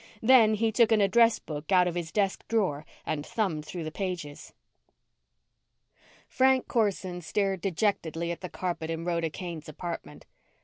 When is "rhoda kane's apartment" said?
9.05-10.25